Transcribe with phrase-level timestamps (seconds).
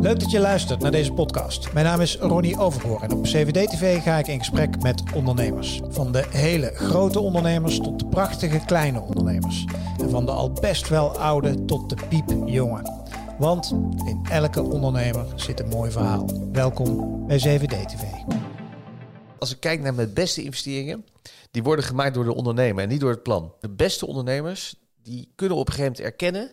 [0.00, 1.72] Leuk dat je luistert naar deze podcast.
[1.72, 5.80] Mijn naam is Ronnie Overgoor en op CVD-TV ga ik in gesprek met ondernemers.
[5.88, 9.64] Van de hele grote ondernemers tot de prachtige kleine ondernemers.
[10.00, 12.82] En van de al best wel oude tot de piepjonge.
[13.38, 13.70] Want
[14.06, 16.30] in elke ondernemer zit een mooi verhaal.
[16.52, 18.02] Welkom bij CVD-TV.
[19.38, 21.04] Als ik kijk naar mijn beste investeringen,
[21.50, 23.52] die worden gemaakt door de ondernemer en niet door het plan.
[23.60, 26.50] De beste ondernemers, die kunnen op een gegeven moment erkennen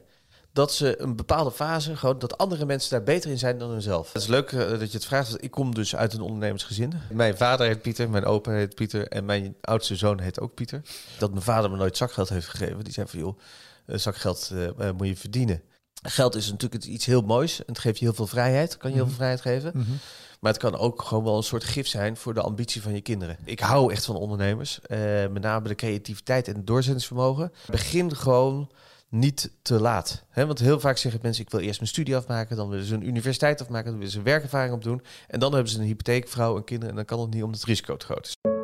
[0.56, 4.14] dat ze een bepaalde fase, gewoon dat andere mensen daar beter in zijn dan hunzelf.
[4.14, 5.44] Het is leuk uh, dat je het vraagt.
[5.44, 6.94] Ik kom dus uit een ondernemersgezin.
[7.12, 10.82] Mijn vader heet Pieter, mijn opa heet Pieter en mijn oudste zoon heet ook Pieter.
[11.18, 12.84] Dat mijn vader me nooit zakgeld heeft gegeven.
[12.84, 13.40] Die zei van joh,
[13.88, 15.62] uh, zakgeld uh, moet je verdienen.
[16.02, 18.78] Geld is natuurlijk iets heel moois en het geeft je heel veel vrijheid.
[18.78, 19.72] Kan je heel veel vrijheid geven.
[19.74, 19.98] Mm -hmm.
[20.40, 23.02] Maar het kan ook gewoon wel een soort gif zijn voor de ambitie van je
[23.02, 23.38] kinderen.
[23.44, 24.80] Ik hou echt van ondernemers.
[24.88, 24.98] Uh,
[25.28, 27.52] met name de creativiteit en het doorzettingsvermogen.
[27.66, 28.70] Begin gewoon
[29.10, 30.24] niet te laat.
[30.34, 33.08] Want heel vaak zeggen mensen, ik wil eerst mijn studie afmaken, dan willen ze een
[33.08, 35.02] universiteit afmaken, dan willen ze werkervaring opdoen.
[35.28, 37.60] En dan hebben ze een hypotheek, vrouw en kinderen en dan kan het niet omdat
[37.60, 38.55] het risico te groot is.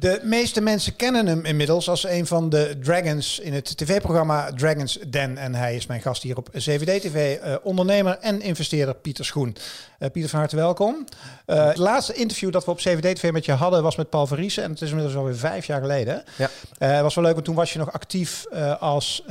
[0.00, 4.98] De meeste mensen kennen hem inmiddels als een van de Dragons in het tv-programma Dragons
[5.08, 5.38] Den.
[5.38, 9.56] En hij is mijn gast hier op CVD-TV, uh, ondernemer en investeerder Pieter Schoen.
[9.98, 11.06] Uh, Pieter, van harte welkom.
[11.46, 14.62] Uh, het laatste interview dat we op CVD-TV met je hadden was met Paul Verriesen.
[14.62, 16.24] En het is inmiddels alweer vijf jaar geleden.
[16.36, 16.50] Ja.
[16.78, 18.46] Het was wel leuk, want toen was je nog actief
[18.78, 19.24] als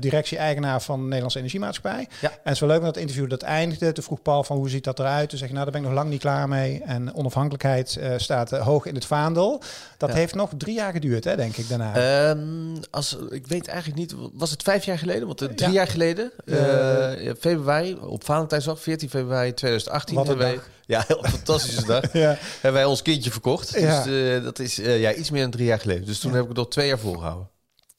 [0.00, 2.08] directie-eigenaar van de Nederlandse Energiemaatschappij.
[2.20, 2.30] Ja.
[2.30, 3.92] En het is wel leuk, dat het interview dat eindigde.
[3.92, 5.28] Toen vroeg Paul van hoe ziet dat eruit?
[5.28, 6.82] Toen zeg je, nou daar ben ik nog lang niet klaar mee.
[6.84, 9.62] En onafhankelijkheid staat hoog in het vaandel.
[9.96, 10.20] Dat ja.
[10.20, 12.30] heeft nog drie jaar geduurd, hè, denk ik, daarna.
[12.30, 15.26] Um, als, ik weet eigenlijk niet, was het vijf jaar geleden?
[15.26, 15.74] Want uh, drie ja.
[15.74, 20.16] jaar geleden, uh, februari, op Valentijnsdag, 14 februari 2018.
[20.16, 20.68] Wat een wij, dag.
[20.86, 22.12] Ja, heel fantastische dag.
[22.12, 22.36] ja.
[22.38, 23.72] Hebben wij ons kindje verkocht.
[23.72, 26.04] Dus dat is ja, iets meer dan drie jaar geleden.
[26.04, 27.48] Dus toen heb ik het nog twee jaar volgehouden.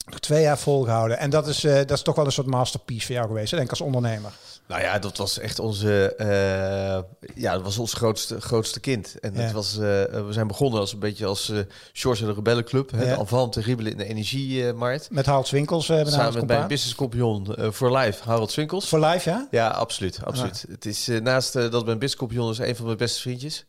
[0.06, 1.18] Nog twee jaar volgehouden.
[1.18, 3.70] En dat is, dat is toch wel een soort masterpiece voor jou geweest, denk ik,
[3.70, 4.32] als ondernemer.
[4.68, 9.14] Nou ja, dat was echt onze, uh, ja, dat was ons grootste, grootste kind.
[9.20, 9.40] En ja.
[9.40, 11.58] het was, uh, we zijn begonnen als een beetje als uh,
[11.92, 12.90] Shores en de Rebellenclub.
[12.90, 12.98] Ja.
[12.98, 15.10] De avant in de energiemarkt.
[15.10, 15.88] Met Harold Swinkels.
[15.88, 18.88] Uh, Samen met mijn business compagnon voor life, Harold Swinkels.
[18.88, 19.48] Voor life, ja?
[19.50, 20.20] Ja, absoluut.
[20.24, 20.64] absoluut.
[20.66, 20.74] Ja.
[20.74, 23.64] Het is naast dat mijn business compagnon is een van mijn beste vriendjes.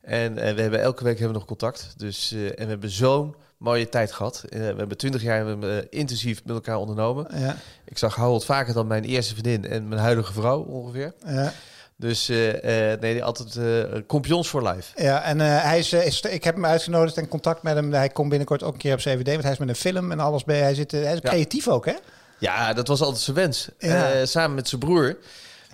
[0.00, 1.94] En we hebben elke week hebben we nog contact.
[1.96, 4.42] Dus, en we hebben zo'n mooie tijd gehad.
[4.44, 7.26] Uh, we hebben twintig jaar uh, intensief met elkaar ondernomen.
[7.34, 7.56] Ja.
[7.84, 11.12] Ik zag Harold vaker dan mijn eerste vriendin en mijn huidige vrouw ongeveer.
[11.26, 11.52] Ja.
[11.96, 12.52] Dus uh,
[13.00, 13.58] nee, altijd
[14.06, 15.02] kompions voor life.
[15.02, 17.92] Ja, en hij is, is, ik heb hem uitgenodigd en contact met hem.
[17.92, 20.20] Hij komt binnenkort ook een keer op CVD, want hij is met een film en
[20.20, 20.58] alles bij.
[20.58, 21.94] Hij zit, hij is creatief ook, hè?
[22.38, 23.68] Ja, dat was altijd zijn wens.
[23.78, 24.26] Ja.
[24.26, 25.16] samen met zijn broer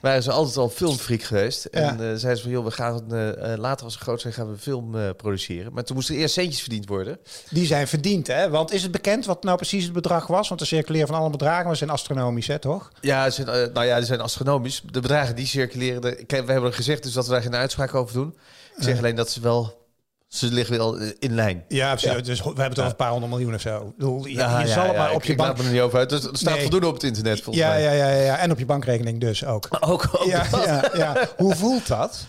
[0.07, 1.69] waren ze altijd al filmfreak geweest.
[1.71, 1.81] Ja.
[1.81, 4.51] En uh, zeiden ze van, joh, we gaan uh, later als ze groot zijn, gaan
[4.51, 5.73] we film uh, produceren.
[5.73, 7.19] Maar toen moesten er eerst centjes verdiend worden.
[7.51, 8.51] Die zijn verdiend, hè?
[8.51, 10.49] Want is het bekend wat nou precies het bedrag was?
[10.49, 12.91] Want er circuleren van alle bedragen, maar zijn astronomisch, hè, toch?
[13.01, 14.83] Ja, zijn, nou ja, die zijn astronomisch.
[14.91, 18.15] De bedragen die circuleren, de, we hebben gezegd dus dat we daar geen uitspraak over
[18.15, 18.37] doen.
[18.77, 19.86] Ik zeg alleen dat ze wel
[20.27, 21.65] ze liggen wel in lijn.
[21.69, 22.21] Ja, ja.
[22.21, 23.95] dus we hebben het over een paar honderd miljoen of zo.
[23.99, 25.51] Je, ja, je, zal het maar op ik, je bank...
[25.51, 26.09] Ik laat me er niet over uit.
[26.09, 26.63] Dus er staat nee.
[26.63, 27.83] voldoende op het internet volgens ja, mij.
[27.83, 29.69] Ja, ja, ja, en op je bankrekening dus ook.
[29.81, 31.29] Ook, ook ja, ja, ja.
[31.37, 32.27] Hoe voelt dat?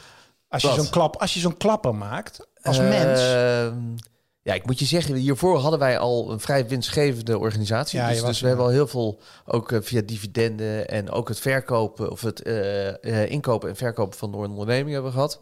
[0.49, 3.21] Als je zo'n klap, als je zo'n klapper maakt als uh, mens.
[4.47, 7.99] Ja, ik moet je zeggen, hiervoor hadden wij al een vrij winstgevende organisatie.
[7.99, 11.39] Ja, dus, dus we hebben al heel veel, ook uh, via dividenden en ook het
[11.39, 15.39] verkopen of het uh, uh, inkopen en verkopen van de onderneming hebben we gehad.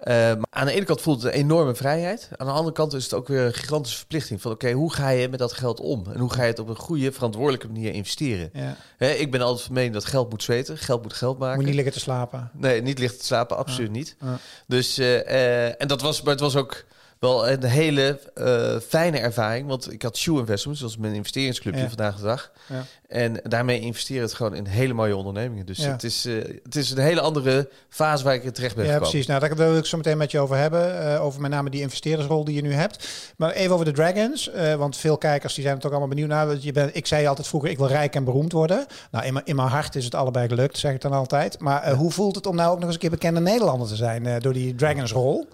[0.00, 2.28] Uh, maar aan de ene kant voelt het een enorme vrijheid.
[2.36, 4.40] Aan de andere kant is het ook weer een gigantische verplichting.
[4.40, 6.04] Van oké, okay, hoe ga je met dat geld om?
[6.12, 8.50] En hoe ga je het op een goede, verantwoordelijke manier investeren?
[8.52, 8.76] Ja.
[8.96, 10.78] He, ik ben altijd van mening dat geld moet zweten.
[10.78, 11.56] Geld moet geld maken.
[11.56, 12.50] Moet niet liggen te slapen.
[12.52, 13.56] Nee, niet liggen te slapen.
[13.56, 13.96] Absoluut ja.
[13.96, 14.16] niet.
[14.20, 14.38] Ja.
[14.66, 16.84] Dus, uh, uh, en dat was, maar het was ook
[17.24, 19.68] wel een hele uh, fijne ervaring.
[19.68, 21.88] Want ik had Shoe Investments, dat is mijn investeringsclubje ja.
[21.88, 22.50] vandaag de dag.
[22.68, 22.84] Ja.
[23.08, 25.66] En daarmee investeren het gewoon in hele mooie ondernemingen.
[25.66, 25.90] Dus ja.
[25.90, 29.10] het, is, uh, het is een hele andere fase waar ik terecht ben ja, gekomen.
[29.10, 29.26] precies.
[29.26, 31.02] Nou, daar wil ik zo meteen met je over hebben.
[31.02, 33.08] Uh, over met name die investeerdersrol die je nu hebt.
[33.36, 34.50] Maar even over de Dragons.
[34.78, 36.56] Want veel kijkers die zijn er toch allemaal benieuwd naar.
[36.60, 38.86] Je bent, ik zei altijd vroeger, ik wil rijk en beroemd worden.
[39.10, 41.58] Nou, in mijn, in mijn hart is het allebei gelukt, zeg ik dan altijd.
[41.58, 44.40] Maar hoe voelt het om nou ook nog eens een keer bekende Nederlander te zijn
[44.40, 45.48] door die Dragons-rol?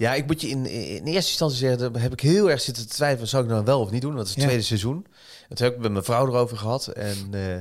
[0.00, 2.94] Ja, ik moet je in, in eerste instantie zeggen, heb ik heel erg zitten te
[2.94, 4.16] twijfelen, zou ik nou wel of niet doen?
[4.16, 4.44] Dat is het ja.
[4.44, 5.06] tweede seizoen.
[5.48, 6.86] Dat heb ik met mijn vrouw erover gehad.
[6.86, 7.56] En, uh,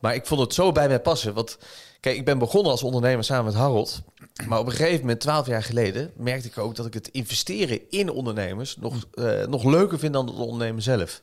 [0.00, 1.34] maar ik vond het zo bij mij passen.
[1.34, 1.58] Want
[2.00, 4.02] kijk, ik ben begonnen als ondernemer samen met Harold.
[4.48, 7.80] Maar op een gegeven moment, twaalf jaar geleden, merkte ik ook dat ik het investeren
[7.90, 11.22] in ondernemers nog, uh, nog leuker vind dan het ondernemen zelf.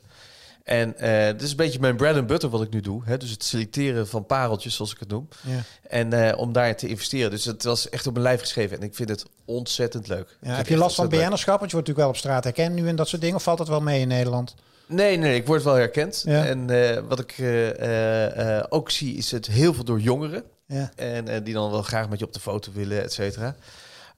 [0.64, 3.02] En uh, dit is een beetje mijn bread and butter wat ik nu doe.
[3.04, 3.16] Hè?
[3.16, 5.28] Dus het selecteren van pareltjes, zoals ik het noem.
[5.42, 5.62] Ja.
[5.88, 7.30] En uh, om daar te investeren.
[7.30, 8.76] Dus het was echt op mijn lijf geschreven.
[8.76, 10.36] En ik vind het ontzettend leuk.
[10.40, 11.58] Ja, heb je last van BN'erschap?
[11.58, 13.36] Want je wordt natuurlijk wel op straat herkend nu en dat soort dingen.
[13.36, 14.54] Of valt dat wel mee in Nederland?
[14.86, 16.22] Nee, nee, ik word wel herkend.
[16.26, 16.44] Ja.
[16.44, 20.42] En eh, wat ik eh, eh, eh, ook zie, is het heel veel door jongeren.
[20.66, 20.92] Ja.
[20.96, 23.56] En eh, die dan wel graag met je op de foto willen, et cetera.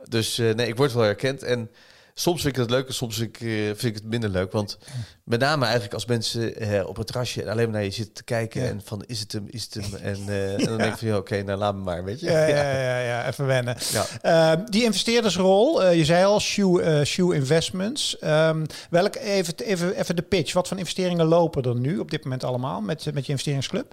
[0.09, 1.43] Dus eh, nee, ik word wel herkend.
[1.43, 1.71] En
[2.19, 4.53] soms vind ik het leuk en soms vind ik, eh, vind ik het minder leuk.
[4.53, 4.79] Want
[5.25, 8.25] met name eigenlijk als mensen eh, op het terrasje alleen maar naar je zitten te
[8.25, 8.63] kijken...
[8.63, 8.69] Ja.
[8.69, 9.95] en van, is het hem, is het hem?
[9.95, 12.27] En, eh, en dan denk ik van, oké, nou laat me maar, weet je.
[12.27, 13.77] Ja, ja, ja, ja, even wennen.
[13.93, 14.07] Ja.
[14.23, 18.19] Eh, die investeerdersrol, je zei al, Shoe, Shoe Investments.
[18.19, 20.53] Ehm, welk, even, even, even de pitch.
[20.53, 23.93] Wat voor investeringen lopen er nu op dit moment allemaal met, met je investeringsclub?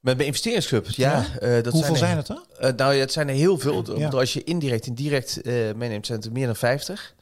[0.00, 1.26] Met mijn investeringsclub, ja.
[1.40, 1.60] Ja?
[1.62, 2.42] dat Hoeveel er- zijn het er?
[2.58, 3.98] Eh, nou ja, het zijn er heel veel.
[3.98, 4.08] Ja.
[4.08, 5.40] Als je indirect en direct
[5.76, 7.14] meeneemt, zijn het er meer dan 50.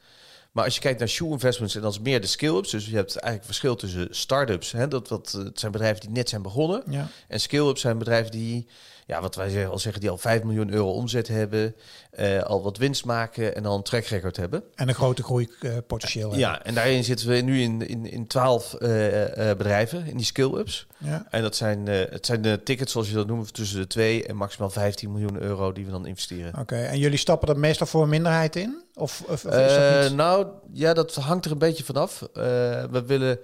[0.57, 2.71] Maar als je kijkt naar shoe investments, en dat is meer de skill-ups.
[2.71, 4.71] Dus je hebt eigenlijk verschil tussen start-ups.
[4.71, 6.83] Hè, dat, eh, het zijn bedrijven die net zijn begonnen.
[6.89, 7.07] Ja.
[7.27, 8.67] En skill-ups zijn bedrijven die,
[9.07, 11.75] ja, wat wij zeggen- al zeggen, die al 5 miljoen euro omzet hebben.
[12.11, 14.63] eh, al wat winst maken en al een track record hebben.
[14.75, 16.29] En een grote groeipotentieel.
[16.29, 16.47] hebben.
[16.47, 20.25] Ja, en daarin zitten we nu in, in, in 12 eh, eh, bedrijven, in die
[20.25, 20.87] skill-ups.
[20.97, 21.27] Ja.
[21.29, 24.25] En dat zijn, eh, het zijn de tickets, zoals je dat noemt, tussen de 2
[24.25, 26.59] en maximaal 15 miljoen euro die we dan investeren.
[26.59, 28.83] Oké, en jullie stappen er meestal voor een minderheid in?
[28.93, 32.21] Of, of, is Eh, nou, ja, dat hangt er een beetje vanaf.
[32.21, 32.31] Eh
[32.91, 33.39] we willen,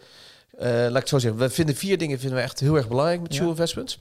[0.57, 2.88] eh, laat ik het zo zeggen, we vinden vier dingen vinden we echt heel erg
[2.88, 3.39] belangrijk met Ja.
[3.39, 4.00] Shoe Investments.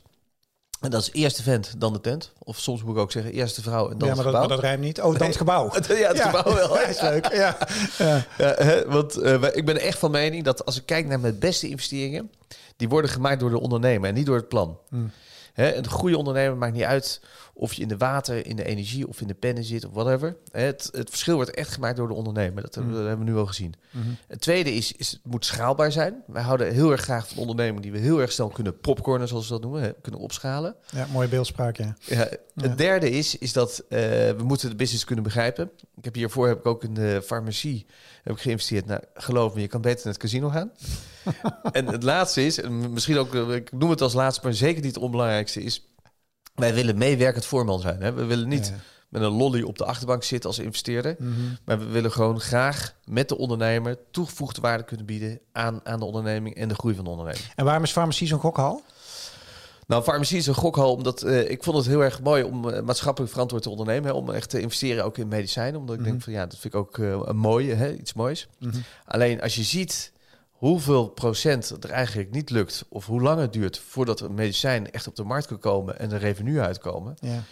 [0.83, 2.33] En dat is eerst de vent, dan de tent.
[2.39, 4.25] Of soms moet ik ook zeggen, eerst de vrouw en dan ja, het maar dat,
[4.25, 4.41] gebouw.
[4.41, 5.01] maar dat rijmt niet.
[5.01, 5.65] Oh, dan het gebouw.
[5.89, 6.79] ja, het gebouw wel.
[6.79, 7.33] Ja, is leuk.
[7.33, 7.57] Ja.
[7.99, 8.27] Ja.
[8.39, 11.39] Ja, hè, want eh, ik ben echt van mening dat als ik kijk naar mijn
[11.39, 12.31] beste investeringen,
[12.77, 14.79] die worden gemaakt door de ondernemer en niet door het plan.
[14.89, 15.11] Hmm.
[15.53, 17.21] Hè, een goede ondernemer maakt niet uit
[17.55, 20.37] of je in de water, in de energie of in de pennen zit of whatever.
[20.53, 22.63] Het, het verschil wordt echt gemaakt door de ondernemer.
[22.63, 23.75] Dat hebben, we- dat hebben we nu al gezien.
[23.91, 24.07] Mhm.
[24.29, 26.23] Het tweede is, is, het moet schaalbaar zijn.
[26.27, 29.45] Wij houden heel erg graag van ondernemingen die we heel erg snel kunnen popcornen, zoals
[29.49, 30.75] we dat noemen, hè, kunnen opschalen.
[30.91, 31.97] ja, mooie beeldspraak, ja.
[32.01, 32.69] Ja, Ja.
[32.69, 35.71] Het derde is, is dat eh, we moeten de business kunnen begrijpen.
[35.97, 37.87] Ik heb hiervoor heb ik ook in de farmacie
[38.23, 38.87] heb ik geïnvesteerd.
[38.87, 40.73] Nou, geloof me, je kan beter naar het casino gaan.
[41.73, 44.83] en het laatste is, en misschien ook, eh, ik noem het als laatste, maar zeker
[44.83, 45.87] niet het onbelangrijkste is,
[46.55, 48.03] wij willen meewerkend voorman zijn.
[48.03, 48.13] Hè?
[48.13, 48.75] We willen niet Ja.
[49.09, 51.17] met een lolly op de achterbank zitten als investeerder.
[51.19, 51.31] Mhm.
[51.65, 56.05] Maar we willen gewoon graag met de ondernemer toegevoegde waarde kunnen bieden aan, aan de
[56.05, 57.45] onderneming en de groei van de onderneming.
[57.55, 58.83] En waarom is farmacie zo'n gokhal?
[59.93, 62.83] Nou, farmacie is een gokhal, omdat eh, ik vond het heel erg mooi om eh,
[62.83, 64.11] maatschappelijk verantwoord te ondernemen.
[64.11, 65.81] Hè, om echt te investeren ook in medicijnen.
[65.81, 66.11] Omdat ik Mhm.
[66.11, 68.49] denk van ja, dat vind ik ook eh, een mooie, hè, iets moois.
[68.59, 68.77] Mhm.
[69.05, 70.13] Alleen als je ziet
[70.51, 75.07] hoeveel procent er eigenlijk niet lukt, of hoe lang het duurt voordat een medicijn echt
[75.07, 77.15] op de markt kan komen en er revenue uitkomen.
[77.21, 77.43] Ja.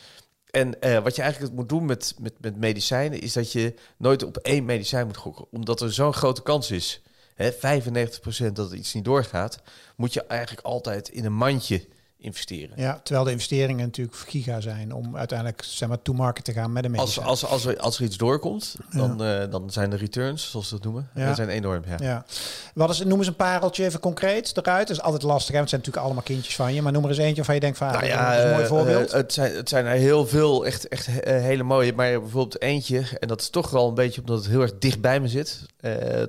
[0.50, 4.36] En wat je eigenlijk moet doen met, met, met medicijnen, is dat je nooit op
[4.36, 5.46] één medicijn moet gokken.
[5.50, 7.02] Omdat er zo'n grote kans is,
[7.34, 9.58] hè, 95% dat het iets niet doorgaat,
[9.96, 11.86] moet je eigenlijk altijd in een mandje
[12.20, 12.70] investeren.
[12.76, 16.72] ja, terwijl de investeringen natuurlijk giga zijn om uiteindelijk zeg maar, to market te gaan
[16.72, 17.26] met een Als, medicijn.
[17.26, 20.74] als, als, er, als er iets doorkomt, dan, eh, dan zijn de returns, zoals ze
[20.74, 21.26] dat noemen, Ja.
[21.26, 21.82] dat zijn enorm.
[21.86, 21.96] Ja.
[22.00, 22.24] Ja.
[22.74, 24.88] Wat is, noem eens een pareltje even concreet eruit.
[24.88, 25.58] Dat is altijd lastig, hè?
[25.58, 26.82] want het zijn natuurlijk allemaal kindjes van je.
[26.82, 28.50] Maar noem er eens eentje waarvan je denkt van, ah, Nou dat ja, is een
[28.50, 29.08] mooi eh, voorbeeld.
[29.10, 31.92] eh, het, zijn, het zijn er heel veel, echt, echt hele mooie.
[31.92, 35.00] Maar bijvoorbeeld eentje, en dat is toch wel een beetje omdat het heel erg dicht
[35.00, 35.60] bij me zit.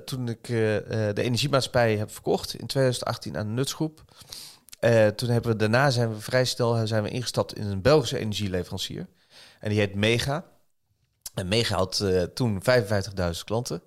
[0.04, 4.02] Toen ik de energiemaatschappij heb verkocht in 2018 aan de Nutsgroep.
[4.82, 8.18] Eh, toen hebben we daarna zijn we vrij snel zijn we ingestapt in een Belgische
[8.18, 9.06] energieleverancier.
[9.60, 10.44] En die heet Mega.
[11.34, 13.82] En Mega had eh, toen 55.000 klanten.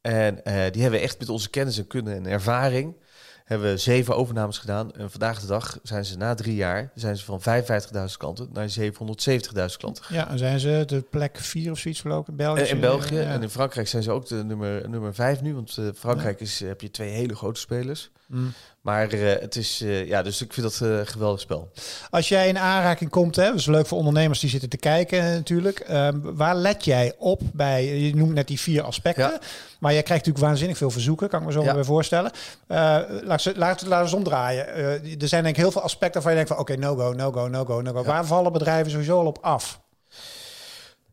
[0.00, 2.96] En eh, die hebben we echt met onze kennis en kunde en ervaring
[3.44, 4.92] hebben we zeven overnames gedaan.
[4.92, 8.68] En vandaag de dag zijn ze na drie jaar zijn ze van 55.000 klanten naar
[8.80, 10.04] 770.000 klanten.
[10.08, 12.60] Ja, en zijn ze de plek vier of zoiets verlopen in België?
[12.62, 13.32] En in België Ja.
[13.32, 15.54] en in Frankrijk zijn ze ook de nummer, nummer vijf nu.
[15.54, 18.10] Want eh, Frankrijk is, heb je twee hele grote spelers.
[18.26, 18.52] Mm.
[18.82, 21.70] Maar eh, het is, eh, ja, dus ik vind dat eh, een geweldig spel.
[22.10, 25.32] Als jij in aanraking komt, hè, dat is leuk voor ondernemers die zitten te kijken
[25.32, 25.78] natuurlijk.
[25.78, 29.30] Ehm, waar let jij op bij, je noemt net die vier aspecten.
[29.30, 29.38] Ja.
[29.78, 31.74] Maar jij krijgt natuurlijk waanzinnig veel verzoeken, kan ik me zo Ja.
[31.74, 32.30] weer voorstellen.
[32.66, 34.66] Laat, laat, eens omdraaien.
[35.20, 37.32] Er zijn denk ik heel veel aspecten waarvan je denkt van oké, no go, no
[37.32, 37.98] go, no go, no go.
[37.98, 38.04] Ja.
[38.04, 39.81] Waar vallen bedrijven sowieso al op af?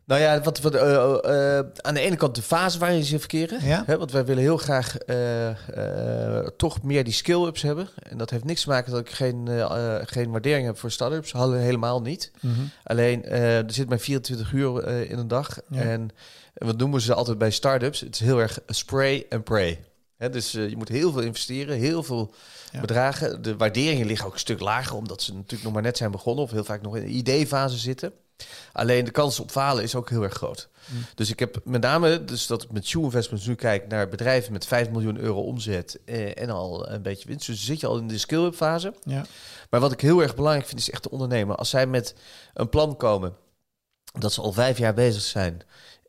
[0.10, 3.66] Nou ja, wat, wat, eh, aan de ene kant de fase waarin ze verkeren.
[3.66, 3.84] Ja.
[3.86, 4.98] Hè, want wij willen heel graag
[6.58, 7.90] toch meer die skill-ups hebben.
[8.10, 9.48] En dat heeft niks te maken dat ik geen,
[10.06, 11.32] geen waardering heb voor start-ups.
[11.34, 12.32] Helemaal niet.
[12.84, 15.58] Alleen, eh, er zit maar 24 uur in een dag.
[15.70, 15.82] Ja.
[15.82, 16.10] En
[16.54, 18.00] wat noemen ze altijd bij start-ups?
[18.00, 19.80] Het is heel erg spray and pray.
[20.18, 22.34] Hè, dus je moet heel veel investeren, heel veel
[22.72, 22.80] Ja.
[22.82, 23.42] bedragen.
[23.42, 26.44] De waarderingen liggen ook een stuk lager, omdat ze natuurlijk nog maar net zijn begonnen
[26.44, 28.14] of heel vaak nog in de idee-fase zitten.
[28.72, 30.70] Alleen de kans op falen is ook heel erg groot.
[30.86, 31.06] Mm.
[31.16, 34.54] Dus ik heb met name, dus dat ik met Shoe Investments nu kijk naar bedrijven
[34.54, 37.46] met 5 miljoen euro omzet eh, en al een beetje winst.
[37.46, 38.94] Dus zit je al in de skill-up fase.
[39.04, 39.26] Ja.
[39.70, 41.56] Maar wat ik heel erg belangrijk vind, is echt de ondernemer.
[41.56, 42.16] Als zij met
[42.54, 43.36] een plan komen
[44.20, 45.62] dat ze al vijf jaar bezig zijn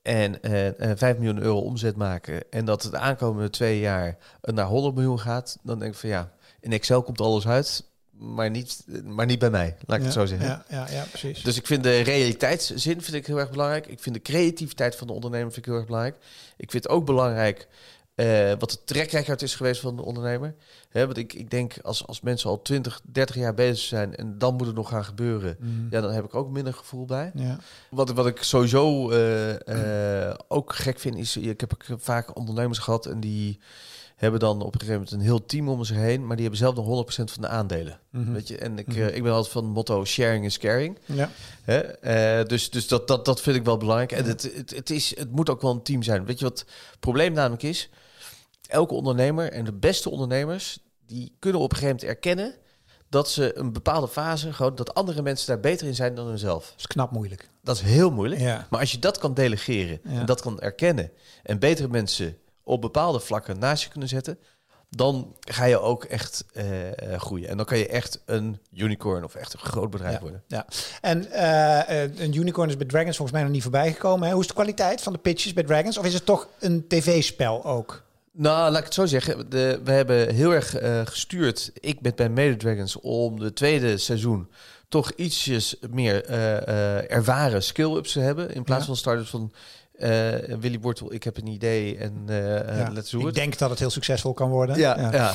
[0.02, 4.16] en eh, eh, 5 miljoen euro omzet maken en dat het de aankomende twee jaar
[4.40, 7.84] eh, naar 100 miljoen gaat, dan denk ik van ja, in Excel komt alles uit,
[8.20, 10.48] maar niet, maar niet bij mij, laat ik het zo zeggen.
[10.48, 11.42] Ja, ja, ja, precies.
[11.42, 13.86] Dus ik vind de realiteitszin vind ik heel erg belangrijk.
[13.86, 16.16] Ik vind de creativiteit van de ondernemer vind ik heel erg belangrijk.
[16.56, 17.68] Ik vind ook belangrijk
[18.14, 20.54] eh, wat de trekrecord is geweest van de ondernemer.
[20.88, 24.38] Hè, want ik, ik denk als, als mensen al 20, 30 jaar bezig zijn en
[24.38, 25.86] dan moet het nog gaan gebeuren, Mm.
[25.90, 27.30] ja, dan heb ik ook minder gevoel bij.
[27.34, 27.58] Ja.
[27.90, 31.36] Wat, wat ik sowieso eh, eh, ook gek vind, is...
[31.36, 33.58] Ik heb vaak ondernemers gehad en die
[34.20, 36.58] hebben dan op een gegeven moment een heel team om zich heen, maar die hebben
[36.64, 38.00] zelf nog 100% van de aandelen.
[38.10, 38.32] Mhm.
[38.32, 38.58] Weet je?
[38.58, 38.98] En ik, Mhm.
[39.00, 40.98] eh, ik ben altijd van het motto sharing is caring.
[41.04, 41.30] Ja.
[41.62, 41.78] Hè?
[41.78, 44.12] Eh, dus dus dat, dat, dat vind ik wel belangrijk.
[44.12, 46.24] En het, het, het, is, het moet ook wel een team zijn.
[46.24, 46.68] Weet je wat het
[47.00, 47.88] probleem namelijk is?
[48.68, 50.78] Elke ondernemer en de beste ondernemers...
[51.06, 52.54] die kunnen op een gegeven moment erkennen...
[53.08, 54.52] dat ze een bepaalde fase...
[54.52, 56.64] gewoon dat andere mensen daar beter in zijn dan hunzelf.
[56.70, 57.50] Dat is knap moeilijk.
[57.62, 58.40] Dat is heel moeilijk.
[58.40, 58.66] Ja.
[58.70, 61.10] Maar als je dat kan delegeren en dat kan erkennen...
[61.42, 62.36] en betere mensen
[62.70, 64.38] op bepaalde vlakken naast je kunnen zetten...
[64.88, 67.48] dan ga je ook echt eh, eh, groeien.
[67.48, 70.20] En dan kan je echt een unicorn of echt een groot bedrijf Ja.
[70.20, 70.42] worden.
[70.46, 70.66] Ja.
[71.00, 74.26] En eh, een unicorn is bij Dragons volgens mij nog niet voorbij gekomen.
[74.26, 74.32] Hè?
[74.32, 75.98] Hoe is de kwaliteit van de pitches bij Dragons?
[75.98, 78.02] Of is het toch een tv-spel ook?
[78.32, 79.50] Nou, laat ik het zo zeggen.
[79.50, 80.76] De, we hebben heel erg
[81.08, 84.50] gestuurd, ik met mijn Mede Dragons, om de tweede seizoen
[84.88, 86.24] toch ietsjes meer
[87.10, 88.54] ervaren skill-ups te hebben.
[88.54, 88.86] In plaats Ja.
[88.86, 89.52] van starters van
[90.00, 92.92] eh, Willy Wortel, ik heb een idee en eh eh, Ja.
[92.92, 94.78] let's do Ik denk dat het heel succesvol kan worden.
[94.78, 95.34] Ja, ja.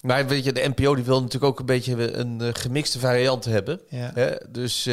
[0.00, 3.80] Maar weet je, de NPO die wil natuurlijk ook een beetje een gemixte variant hebben.
[3.88, 4.10] Ja.
[4.14, 4.34] Hè?
[4.48, 4.88] Dus,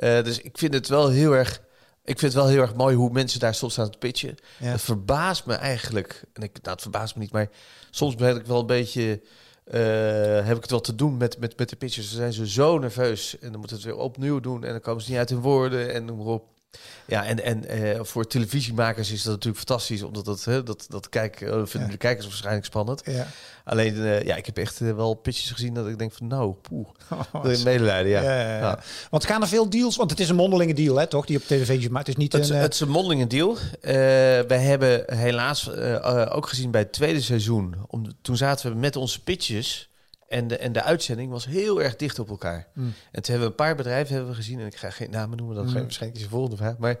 [0.00, 1.60] dus ik vind het wel heel erg.
[2.04, 4.34] Ik vind het wel heel erg mooi hoe mensen daar soms staan te pitchen.
[4.58, 4.70] Ja.
[4.70, 6.22] Het verbaast me eigenlijk.
[6.32, 7.48] En ik, nou, het verbaast me niet, maar
[7.90, 9.20] soms ben ik wel een beetje.
[10.44, 12.08] heb ik het wel te doen met, met, met de pitches.
[12.08, 13.38] Dan zijn ze zo nerveus.
[13.38, 14.64] En dan moeten ze het weer opnieuw doen.
[14.64, 15.94] En dan komen ze niet uit hun woorden.
[15.94, 16.57] En noem maar op.
[17.06, 20.02] Ja, en, en eh, voor televisiemakers is dat natuurlijk fantastisch.
[20.02, 21.88] Omdat dat, hè, dat, dat kijk, eh, vinden Ja.
[21.90, 23.02] de kijkers waarschijnlijk spannend.
[23.04, 23.26] Ja.
[23.64, 26.88] Alleen, eh, ja, ik heb echt wel pitches gezien dat ik denk van, nou, poeh,
[27.32, 28.22] Oh, wil je medelijden, ja.
[28.58, 28.78] Ja.
[29.10, 29.96] Want gaan er veel deals?
[29.96, 31.26] Want het is een mondelinge deal, hè, toch?
[31.26, 32.06] Die op televisie maakt.
[32.06, 32.56] Het is niet Het, een.
[32.56, 33.56] is- het is een mondelinge deal.
[34.48, 35.70] Wij hebben helaas
[36.30, 37.74] ook gezien bij het tweede seizoen.
[37.86, 39.87] Om, toen zaten we met onze pitches.
[40.28, 42.66] En de, en de uitzending was heel erg dicht op elkaar.
[42.74, 42.84] Mm.
[42.84, 44.60] En toen hebben we een paar bedrijven hebben we gezien.
[44.60, 45.72] En ik ga geen namen noemen, dat Mm.
[45.72, 46.76] waarschijnlijk is de volgende vraag.
[46.78, 46.96] Maar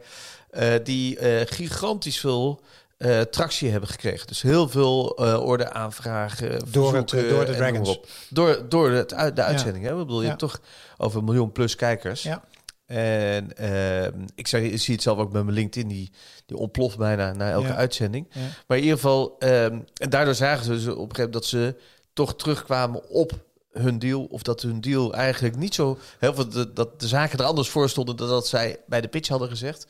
[0.50, 2.60] eh, die eh, gigantisch veel
[2.96, 4.26] eh, tractie hebben gekregen.
[4.26, 6.62] Dus heel veel eh orde aanvragen.
[6.70, 7.98] Door het, door de Dragons.
[8.30, 9.84] Door, door het, uit- de uitzending.
[9.84, 9.90] Hè?
[9.92, 10.28] Ik bedoel, je Ja.
[10.28, 10.60] hebt toch
[10.96, 12.22] over een miljoen plus kijkers.
[12.22, 12.44] Ja.
[12.86, 16.10] En ehm, ik, zeg, ik zie het zelf ook met mijn LinkedIn, die,
[16.46, 17.74] die ontploft bijna na elke Ja.
[17.74, 18.26] uitzending.
[18.30, 18.40] ja.
[18.66, 21.44] Maar in ieder geval, ehm, en daardoor zagen ze dus op een gegeven moment dat
[21.44, 21.74] ze
[22.18, 23.32] toch terugkwamen op
[23.72, 24.24] hun deal.
[24.30, 25.98] Of dat hun deal eigenlijk niet zo...
[26.18, 29.28] Heel veel, dat de zaken er anders voor stonden dan dat zij bij de pitch
[29.28, 29.86] hadden gezegd.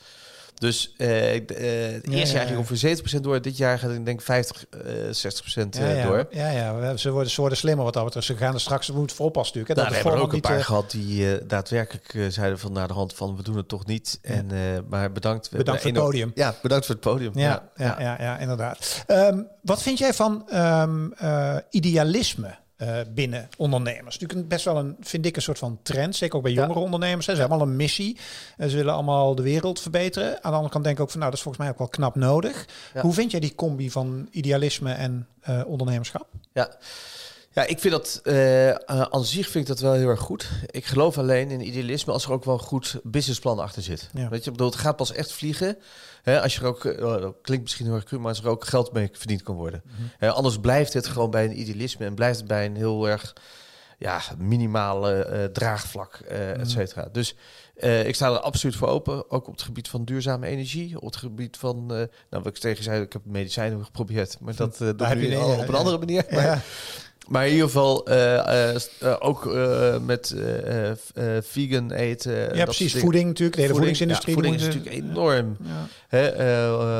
[0.59, 3.43] Dus eh, ik- het Ja, eerste ja, jaar ging ongeveer 70% door.
[3.43, 6.27] Dit jaar gaat ik denk 50, eh 60% Ja, eh, ja, door.
[6.31, 8.27] ja, ja, we- ze worden, ze worden slimmer wat dat betreft.
[8.27, 9.81] Ze gaan er straks, we moeten voor oppassen natuurlijk.
[9.81, 12.15] Hè, Nou, we dat hebben er het ook een paar eh, gehad die eh, daadwerkelijk
[12.15, 14.19] eh, zeiden van naar de hand van we doen het toch niet.
[14.23, 14.47] En,
[14.89, 15.49] maar bedankt.
[15.51, 16.33] We Bedankt voor hebben het podium.
[16.35, 17.31] Ja, bedankt voor het podium.
[17.35, 19.05] Ja, ja, ja, ja, inderdaad.
[19.07, 24.19] Ehm, wat vind jij van ehm, eh, idealisme eh, binnen ondernemers?
[24.19, 26.17] Natuurlijk best wel een, vind ik, een soort van trend.
[26.17, 26.61] Zeker ook bij Ja.
[26.63, 27.27] jongere ondernemers.
[27.27, 27.33] Hè.
[27.35, 28.19] Ze hebben allemaal een missie.
[28.57, 30.29] En ze willen allemaal de wereld verbeteren.
[30.35, 31.89] Aan de andere kant denk ik ook van, nou, dat is volgens mij ook wel
[31.89, 32.67] knap nodig.
[32.95, 33.01] Ja.
[33.01, 36.27] Hoe vind jij die combi van idealisme en eh, ondernemerschap?
[36.53, 36.77] Ja.
[37.53, 40.49] Ja, ik vind dat eh, eh, aan zich vind ik dat wel heel erg goed.
[40.67, 44.09] Ik geloof alleen in idealisme als er ook wel een goed businessplan achter zit.
[44.13, 44.29] Ja.
[44.29, 45.77] Weet je, ik bedoel, het gaat pas echt vliegen.
[46.23, 48.49] Hè, als je er ook, eh, dat klinkt misschien heel erg cru, maar als er
[48.49, 49.83] ook geld mee verdiend kan worden.
[50.19, 53.33] Hè, anders blijft het gewoon bij een idealisme en blijft het bij een heel erg
[53.99, 57.09] ja, minimale eh, draagvlak, eh et cetera.
[57.13, 57.35] Dus
[58.05, 59.31] ik sta er absoluut voor open.
[59.31, 60.97] Ook op het gebied van duurzame energie.
[61.01, 64.37] Op het gebied van, nou wat ik tegen zei, ik heb medicijnen geprobeerd.
[64.41, 66.25] Maar dat eh doe je al op een andere manier.
[66.31, 66.65] Maar,
[67.29, 68.39] maar in ieder geval eh,
[68.75, 69.45] eh, eh, ook
[70.03, 70.35] met
[71.41, 72.57] vegan eten.
[72.57, 72.95] ja precies.
[72.95, 73.57] Voeding natuurlijk.
[73.57, 74.37] De hele Voeding, voedingsindustrie.
[74.37, 75.87] ja, voeding is natuurlijk enorm Ja.
[76.09, 76.27] hè,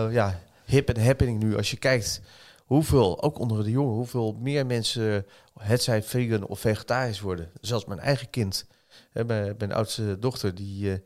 [0.09, 1.57] ja, hip en happening nu.
[1.57, 2.21] Als je kijkt
[2.65, 5.27] hoeveel, ook onder de jongen, hoeveel meer mensen
[5.61, 7.51] het zijn vegan of vegetarisch worden.
[7.61, 8.67] Zelfs mijn eigen kind,
[9.11, 10.99] hè, mijn, mijn oudste dochter, die eh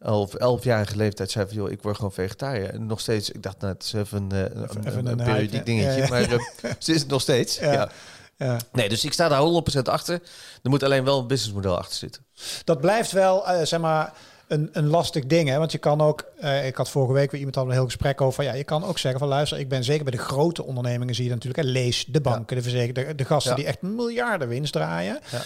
[0.00, 2.70] elf, elfjarige leeftijd zei van, joh, ik word gewoon vegetariër.
[2.70, 5.24] En nog steeds, ik dacht, nou, het is even, een, Even- een, even een, een
[5.24, 6.08] periodiek dingetje, ja, ja.
[6.08, 6.28] maar
[6.78, 7.58] ze is het nog steeds.
[7.58, 7.90] Ja.
[8.40, 8.56] Ja.
[8.72, 10.14] Nee, dus ik sta daar 100% achter.
[10.62, 12.24] Er moet alleen wel een businessmodel achter zitten.
[12.64, 14.12] Dat blijft wel, eh, zeg maar,
[14.48, 15.48] een, een lastig ding.
[15.48, 15.58] Hè?
[15.58, 18.20] Want je kan ook, eh, ik had vorige week weer iemand had een heel gesprek
[18.20, 18.44] over.
[18.44, 21.24] Ja, je kan ook zeggen van luister, ik ben zeker bij de grote ondernemingen zie
[21.24, 21.64] je natuurlijk.
[21.64, 21.70] Hè?
[21.72, 23.56] Lees de banken, de verzekeringen, de, gasten Ja.
[23.56, 25.20] die echt miljarden winst draaien.
[25.30, 25.42] Ja.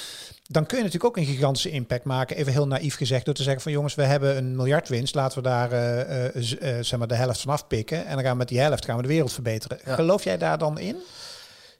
[0.48, 2.36] dan kun je natuurlijk ook een gigantische impact maken.
[2.36, 5.14] Even heel naïef gezegd, door te zeggen van jongens, we hebben een miljard winst.
[5.14, 6.42] Laten we daar uh,
[6.80, 8.06] zeg maar de helft van afpikken.
[8.06, 9.78] En dan gaan we met die helft gaan we de wereld verbeteren.
[9.84, 10.96] Geloof jij daar dan in?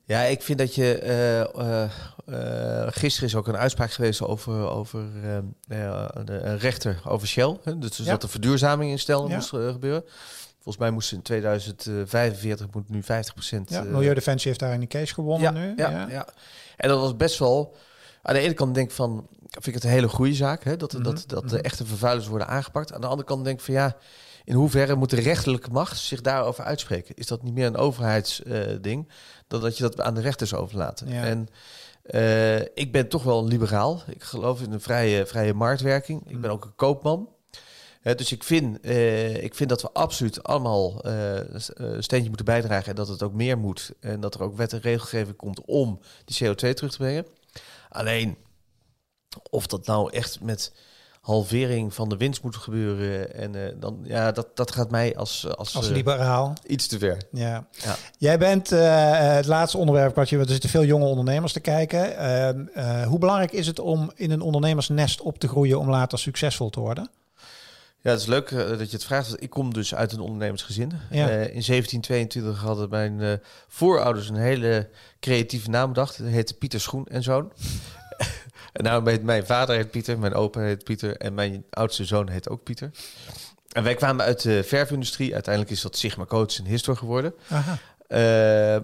[0.04, 1.50] Ja, ik vind dat je.
[2.26, 5.00] Uh, gisteren is ook een uitspraak geweest over, over
[5.68, 7.58] een rechter over Shell.
[7.62, 7.78] Hè?
[7.78, 10.04] Dus, dus dat de verduurzaming in stel moest gebeuren.
[10.54, 13.70] Volgens mij moest in 2045 moet nu 50 procent.
[13.70, 15.73] Ja, Milieudefensie heeft daar in die case gewonnen nu.
[15.76, 16.28] Ja, ja, ja.
[16.76, 17.75] En dat was best wel.
[18.23, 20.76] Aan de ene kant denk ik van, vind ik het een hele goede zaak, hè,
[20.76, 21.64] dat, mm dat, dat de mhm.
[21.64, 22.92] echte vervuilers worden aangepakt.
[22.92, 23.96] Aan de andere kant denk ik van ja,
[24.45, 27.15] in hoeverre moet de rechterlijke macht zich daarover uitspreken?
[27.15, 29.09] Is dat niet meer een overheidsding,
[29.49, 31.01] dan dat je dat aan de rechters overlaat?
[31.01, 31.49] En
[32.11, 34.03] uh, ik ben toch wel een liberaal.
[34.07, 36.21] Ik geloof in een vrije, vrije marktwerking.
[36.21, 36.51] Ik ben mhm.
[36.51, 37.29] ook een koopman.
[38.03, 41.37] Uh, dus ik vind, uh, ik vind dat we absoluut allemaal uh,
[41.75, 43.93] een steentje moeten bijdragen en dat het ook meer moet.
[44.01, 47.27] En dat er ook wet en regelgeving komt om die CO2 terug te brengen.
[47.89, 48.37] Alleen,
[49.51, 50.73] of dat nou echt met
[51.25, 53.35] halvering van de winst moet gebeuren.
[53.35, 57.23] En uh, dan, ja, dat, dat gaat mij als, als, als liberaal iets te ver.
[57.33, 57.66] Ja.
[57.71, 57.97] ja.
[58.19, 62.16] Jij bent het laatste onderwerp, wat je, er zitten veel jonge ondernemers te kijken.
[62.16, 66.71] Ehm, hoe belangrijk is het om in een ondernemersnest op te groeien om later succesvol
[66.71, 67.11] te worden?
[68.04, 69.43] Ja, het is leuk dat je het vraagt.
[69.43, 70.93] Ik kom dus uit een ondernemersgezin.
[71.11, 71.28] Ja.
[71.28, 73.33] Uh, in 1722 hadden mijn uh,
[73.69, 74.88] voorouders een hele
[75.21, 76.19] creatieve naam bedacht.
[76.19, 77.52] Dat heette Pieter Schoen en Zoon.
[78.83, 82.62] Nou mijn vader heet Pieter, mijn opa heet Pieter en mijn oudste zoon heet ook
[82.62, 82.90] Pieter.
[83.73, 85.35] En wij kwamen uit de verfindustrie.
[85.35, 87.35] Uiteindelijk is dat Sigma Coach en Histor geworden.
[87.49, 87.78] Aha.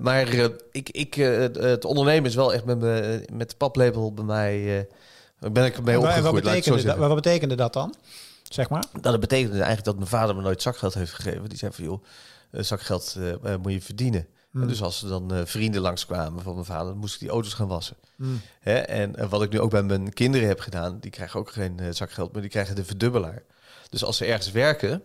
[0.01, 0.29] maar
[0.73, 4.89] ik, ik, het ondernemen is wel echt met, me, met de paplepel bij mij...
[5.39, 6.25] ben ik mee opgegroeid.
[6.25, 7.95] Wat betekende, dat, wat betekende dat dan?
[8.53, 8.85] zeg maar?
[9.01, 11.49] Dat betekende eigenlijk dat mijn vader me nooit zakgeld heeft gegeven.
[11.49, 12.03] Die zei van, joh,
[12.53, 13.17] zakgeld
[13.63, 14.27] moet je verdienen.
[14.51, 14.69] Mm.
[14.69, 17.55] dus als er dan uh, vrienden langskwamen van mijn vader, dan moest ik die auto's
[17.55, 17.97] gaan wassen.
[18.17, 18.41] Mm.
[18.61, 18.75] Hè?
[18.75, 22.33] En wat ik nu ook bij mijn kinderen heb gedaan, die krijgen ook geen zakgeld,
[22.33, 23.43] maar die krijgen de verdubbelaar.
[23.89, 25.03] Dus als ze ergens werken,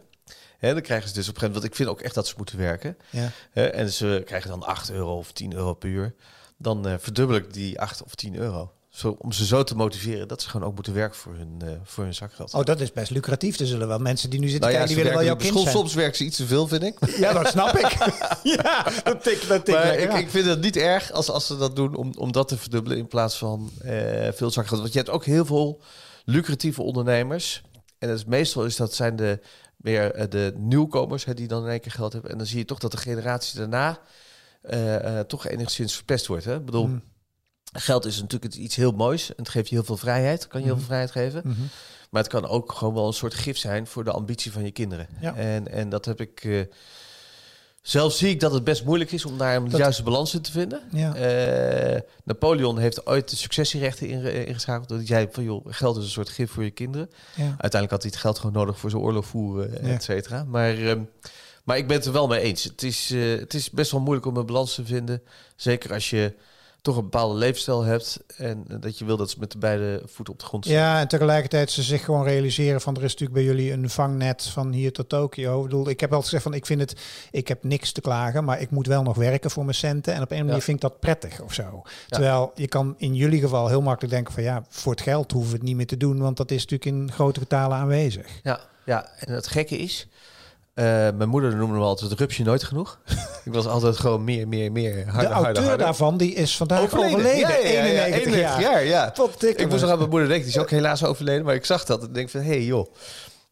[0.57, 2.27] hè, dan krijgen ze dus op een gegeven moment, want ik vind ook echt dat
[2.27, 2.97] ze moeten werken.
[3.09, 3.31] Ja.
[3.51, 3.65] Hè?
[3.65, 6.15] En ze krijgen dan 8 euro of 10 euro per uur.
[6.57, 8.71] Dan verdubbel ik die 8 of 10 euro.
[8.95, 11.69] Zo, om ze zo te motiveren dat ze gewoon ook moeten werken voor hun, uh,
[11.83, 12.53] voor hun zakgeld.
[12.53, 13.59] Oh, dat is best lucratief.
[13.59, 15.93] Er zullen wel mensen die nu zitten nou kijken, die willen wel jouw kind Soms
[15.93, 17.17] werkt ze iets te veel, vind ik.
[17.17, 17.91] Ja, dat snap ik.
[18.61, 19.73] ja, dat tik, dat tik.
[19.73, 22.47] Maar ik, ik, vind het niet erg als, als ze dat doen om, om dat
[22.47, 23.91] te verdubbelen in plaats van uh,
[24.31, 24.79] veel zakgeld.
[24.79, 25.81] Want je hebt ook heel veel
[26.25, 27.61] lucratieve ondernemers.
[27.99, 29.39] En dat is, meestal is dat zijn de,
[29.77, 32.31] weer uh, de nieuwkomers hè, die dan in één keer geld hebben.
[32.31, 33.99] En dan zie je toch dat de generatie daarna
[35.27, 36.45] toch enigszins verpest wordt.
[36.45, 36.55] Hè?
[36.55, 36.85] Ik bedoel...
[36.85, 37.13] Hmm
[37.77, 39.29] Geld is natuurlijk iets heel moois.
[39.29, 40.47] En het geeft je heel veel vrijheid.
[40.47, 40.93] Kan je heel veel mhm.
[40.93, 41.41] vrijheid geven.
[41.45, 41.61] Mhm.
[42.09, 44.71] Maar het kan ook gewoon wel een soort gif zijn voor de ambitie van je
[44.71, 45.07] kinderen.
[45.21, 45.35] Ja.
[45.35, 46.43] En, en dat heb ik.
[46.43, 46.61] Uh,
[47.81, 50.51] zelf zie ik dat het best moeilijk is om daar een juiste balans in te
[50.51, 50.81] vinden.
[50.91, 51.15] Ja.
[51.95, 54.89] Uh, Napoleon heeft ooit de successierechten eh, ingeschakeld.
[54.89, 57.09] Dat zei van joh, geld is een soort gif voor je kinderen.
[57.35, 57.43] Ja.
[57.43, 60.43] Uiteindelijk had hij het geld gewoon nodig voor zijn oorlog voeren, et cetera.
[60.43, 60.93] Maar, uh,
[61.63, 62.63] maar ik ben het er wel mee eens.
[62.63, 65.21] Het is, het is best wel moeilijk om een balans te vinden.
[65.55, 66.33] Zeker als je
[66.85, 70.33] toch een bepaalde leefstijl hebt en dat je wil dat ze met de beide voeten
[70.33, 70.77] op de grond staan.
[70.77, 74.43] Ja, en tegelijkertijd ze zich gewoon realiseren van er is natuurlijk bij jullie een vangnet
[74.43, 75.57] van hier tot Tokio.
[75.57, 76.95] Ik bedoel, ik heb altijd gezegd van ik vind het,
[77.31, 80.21] ik heb niks te klagen, maar ik moet wel nog werken voor mijn centen en
[80.21, 81.81] op een manier vind ik dat prettig of zo.
[82.07, 85.51] Terwijl je kan in jullie geval heel makkelijk denken van ja, voor het geld hoeven
[85.51, 88.27] we het niet meer te doen, want dat is natuurlijk in grote getalen aanwezig.
[88.43, 90.07] Ja, ja, en het gekke is,
[90.75, 90.85] uh,
[91.17, 92.99] mijn moeder noemde me altijd het rupsje nooit genoeg.
[93.45, 97.15] ik was altijd gewoon meer, meer, meer, harder, De auteur daarvan, die is vandaag overleden.
[97.15, 97.39] overleden.
[97.39, 98.61] Ja, ja, ja, 91, jaar.
[98.61, 98.83] jaar.
[98.83, 99.13] ja.
[99.39, 101.45] ik moest nog aan mijn moeder denken, die is ook helaas overleden.
[101.45, 102.93] Maar ik zag dat en denk van, hé hey, joh.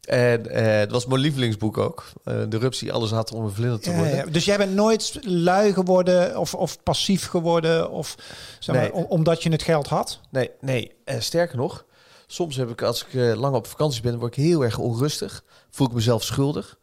[0.04, 2.04] En uh, het was mijn lievelingsboek ook.
[2.24, 4.16] Uh, de rupsie alles had om een vlinder te worden.
[4.16, 8.14] Ja, dus jij bent nooit lui geworden of, of passief geworden of
[8.58, 9.08] zeg maar, nee.
[9.08, 10.20] omdat je het geld had?
[10.30, 10.92] Nee, nee.
[11.04, 11.84] Uh, sterker nog,
[12.26, 15.44] soms heb ik als ik lang op vakantie ben, word ik heel erg onrustig.
[15.70, 16.78] Voel ik mezelf schuldig.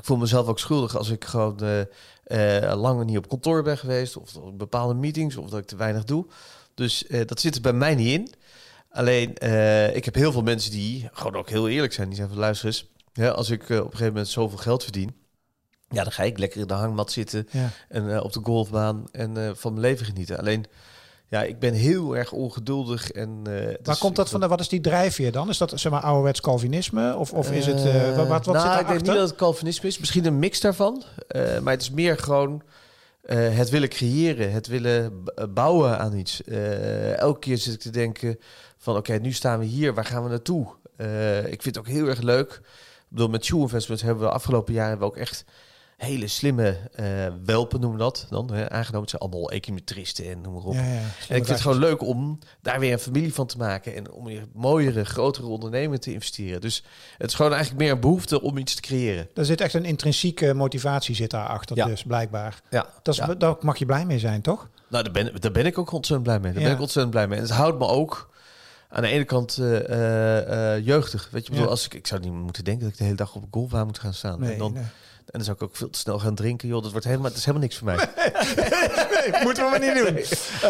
[0.00, 4.16] Ik voel mezelf ook schuldig als ik gewoon uh, lang niet op kantoor ben geweest.
[4.16, 5.36] Of bepaalde meetings.
[5.36, 6.26] Of dat ik te weinig doe.
[6.74, 8.34] Dus uh, dat zit er bij mij niet in.
[8.90, 9.30] Alleen,
[9.94, 12.06] ik heb heel veel mensen die gewoon ook heel eerlijk zijn.
[12.06, 12.90] Die zeggen van luister eens.
[13.34, 15.14] als ik op een gegeven moment zoveel geld verdien.
[15.88, 17.48] Ja, dan ga ik lekker in de hangmat zitten.
[17.88, 19.04] En op de golfbaan.
[19.12, 20.38] En van mijn leven genieten.
[20.38, 20.66] Alleen
[21.30, 23.10] ja, ik ben heel erg ongeduldig.
[23.10, 24.48] En, uh, Waar dus komt dat van?
[24.48, 25.48] Wat is die drijfveer dan?
[25.48, 27.16] Is dat zeg maar ouderwets Calvinisme?
[27.16, 27.84] Of, of is het.
[27.84, 29.98] Uh, wat, wat nou, zit ik denk niet dat het Calvinisme is.
[29.98, 31.02] Misschien een mix daarvan.
[31.62, 32.62] Maar het is meer gewoon.
[33.28, 36.42] het willen creëren, het willen bouwen aan iets.
[37.16, 38.38] elke keer zit ik te denken
[38.78, 40.66] van oké, nu staan we hier, waar gaan we naartoe?
[41.46, 42.52] ik vind het ook heel erg leuk.
[42.52, 45.44] Ik bedoel, met Shoe Investments hebben we de afgelopen jaren hebben we ook echt
[46.06, 47.04] hele slimme eh,
[47.44, 48.52] welpen, noemen we dat dan.
[48.52, 50.74] Hè, aangenomen, het zijn allemaal econometristen en noem maar op.
[50.74, 53.56] Ja, ja, En ik vind het gewoon leuk om daar weer een familie van te
[53.56, 53.94] maken.
[53.96, 56.60] En om een mooiere, grotere onderneming te investeren.
[56.60, 56.84] Dus
[57.18, 59.28] het is gewoon eigenlijk meer een behoefte om iets te creëren.
[59.34, 61.86] Er zit echt een intrinsieke motivatie zit daarachter, Ja.
[61.86, 62.60] dus blijkbaar.
[62.70, 63.36] Ja, Dat is.
[63.38, 64.68] Daar mag je blij mee zijn, toch?
[64.88, 66.52] Nou, daar ben, daar ben ik ook ontzettend blij mee.
[66.52, 67.36] Daar ben ik ontzettend blij mee.
[67.38, 68.30] En het houdt me ook
[68.88, 71.28] aan de ene kant eh, jeugdig.
[71.30, 73.34] Weet je, bedoel, als ik, ik zou niet moeten denken dat ik de hele dag
[73.34, 74.42] op een golfbaan moet gaan staan.
[74.42, 74.82] en, dan, nee.
[75.26, 76.68] En dan zou ik ook veel te snel gaan drinken.
[76.68, 77.96] Joh, dat wordt helemaal, dat is helemaal niks voor mij.
[79.30, 80.16] Nee, moeten we maar niet doen.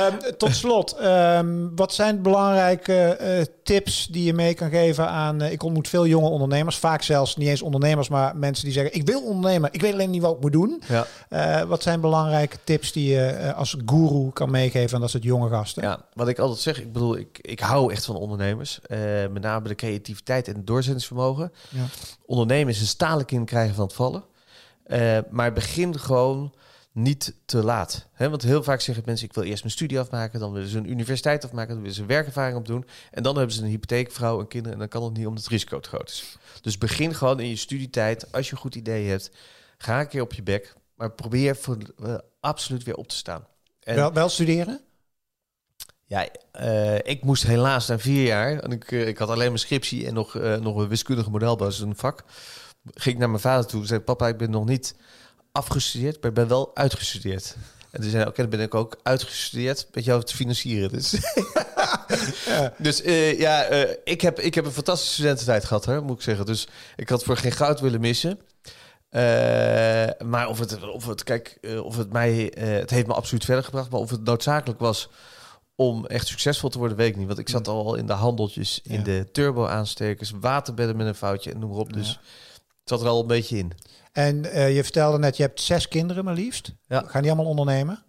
[0.00, 5.40] Ehm, tot slot, ehm, wat zijn belangrijke eh, tips die je mee kan geven aan...
[5.40, 8.08] eh, ik ontmoet veel jonge ondernemers, vaak zelfs niet eens ondernemers...
[8.08, 10.82] maar mensen die zeggen, ik wil ondernemen, ik weet alleen niet wat ik moet doen.
[10.88, 11.06] Ja.
[11.28, 15.22] Eh, wat zijn belangrijke tips die je eh, als guru kan meegeven aan dat soort
[15.22, 15.82] jonge gasten?
[15.82, 18.80] Ja, wat ik altijd zeg, ik bedoel, ik, ik hou echt van ondernemers.
[19.30, 21.52] Met name de creativiteit en het doorzettingsvermogen.
[21.68, 21.84] Ja.
[22.26, 24.24] Ondernemen is een stalen kind krijgen van het vallen.
[25.30, 26.52] Maar begin gewoon
[26.92, 28.06] niet te laat.
[28.16, 30.90] Want heel vaak zeggen mensen, ik wil eerst mijn studie afmaken, dan willen ze een
[30.90, 32.86] universiteit afmaken, dan willen ze een werkervaring opdoen.
[33.10, 35.42] En dan hebben ze een hypotheek, vrouw en kinderen en dan kan het niet omdat
[35.42, 36.36] het risico te groot is.
[36.60, 39.30] Dus begin gewoon in je studietijd, als je een goed idee hebt,
[39.78, 43.46] ga een keer op je bek, maar probeer voor, eh, absoluut weer op te staan.
[43.80, 44.80] En- Wel, wel studeren?
[46.06, 49.58] ja, eh, ik moest helaas na vier jaar, en ik, eh, ik had alleen mijn
[49.58, 52.24] scriptie en nog, nog een wiskundige modelbasis, een vak.
[52.94, 54.94] Ging ik naar mijn vader toe en zei: Papa, ik ben nog niet
[55.52, 57.56] afgestudeerd, maar ik ben wel uitgestudeerd.
[57.90, 60.90] En toen zei hij: Oké, dan ben ik ook uitgestudeerd met jou te financieren.
[60.90, 61.14] Dus,
[62.78, 66.22] dus eh, ja, eh, ik, heb, ik heb een fantastische studententijd gehad, hè, moet ik
[66.22, 66.46] zeggen.
[66.46, 68.38] Dus ik had voor geen goud willen missen.
[69.08, 69.20] Eh,
[70.26, 73.90] maar of het, of het, kijk, of het mij, het heeft me absoluut verder gebracht,
[73.90, 75.08] maar of het noodzakelijk was
[75.74, 77.26] om echt succesvol te worden, weet ik niet.
[77.26, 79.02] Want ik zat al in de handeltjes, in Ja.
[79.04, 81.92] de turbo-aanstekers, waterbedden met een foutje en noem maar op.
[81.92, 82.12] Dus Ja.
[82.60, 83.72] het zat er al een beetje in.
[84.12, 86.74] En eh, je vertelde net, je hebt zes kinderen maar liefst.
[86.88, 87.02] Ja.
[87.06, 88.02] Gaan die allemaal ondernemen?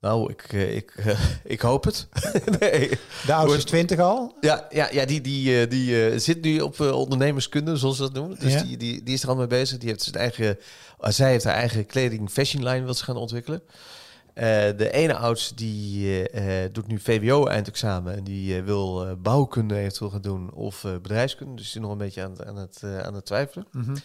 [0.00, 2.08] Nou, ik, eh, ik, eh, ik hoop het.
[2.60, 2.88] nee.
[2.88, 2.96] De
[3.34, 4.36] oudste is Wordt- 20 al.
[4.40, 8.38] Ja, ja, ja die, die, die zit nu op ondernemerskunde, zoals ze dat noemen.
[8.40, 8.62] Dus Ja.
[8.62, 9.78] die, die, die is er al mee bezig.
[9.78, 10.58] Die heeft zijn eigen,
[11.00, 13.62] zij heeft haar eigen kleding fashion line wil ze gaan ontwikkelen.
[14.76, 16.22] De ene oudste die
[16.72, 21.54] doet nu VWO eindexamen en die wil bouwkunde eventueel gaan doen of bedrijfskunde.
[21.54, 23.66] Dus die is nog een beetje aan, het- aan, het, aan het twijfelen.
[23.72, 23.96] Mhm.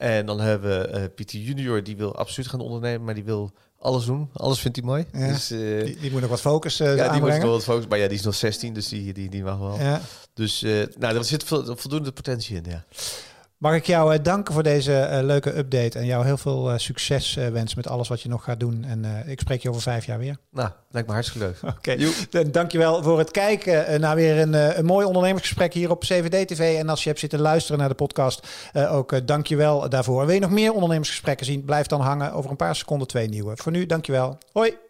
[0.00, 3.50] En dan hebben we eh, Pieter Junior, die wil absoluut gaan ondernemen, maar die wil
[3.78, 4.30] alles doen.
[4.32, 5.04] Alles vindt hij mooi.
[5.12, 5.26] Ja.
[5.32, 7.86] Dus, eh, Die, die moet nog wat focus eh, ja, die moet wel wat focus.
[7.86, 9.78] Maar ja, die is nog 16, dus die, die, die mag wel.
[9.78, 10.00] Ja.
[10.34, 10.60] Dus
[10.98, 12.84] nou, er zit vo- voldoende potentie in, ja.
[13.60, 16.78] Mag ik jou eh, danken voor deze eh, leuke update en jou heel veel eh,
[16.78, 18.84] succes wensen met alles wat je nog gaat doen.
[18.84, 20.36] En ik spreek je over vijf jaar weer.
[20.50, 21.72] Nou, lijkt me hartstikke leuk.
[21.76, 21.96] Oké.
[22.30, 26.78] Dan dankjewel voor het kijken naar weer een, een mooi ondernemersgesprek hier op CVD TV.
[26.78, 30.26] En als je hebt zitten luisteren naar de podcast, ook dankjewel daarvoor.
[30.26, 31.64] Wil je nog meer ondernemersgesprekken zien?
[31.64, 32.32] Blijf dan hangen.
[32.32, 33.56] Over een paar seconden twee nieuwe.
[33.56, 34.38] Voor nu, dankjewel.
[34.52, 34.89] Hoi.